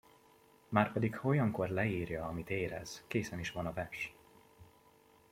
Márpedig 0.69 1.15
ha 1.15 1.27
olyankor 1.27 1.69
leírja, 1.69 2.25
amit 2.25 2.49
érez, 2.49 3.03
készen 3.07 3.39
is 3.39 3.51
van 3.51 3.65
a 3.65 3.73
vers. 3.73 4.13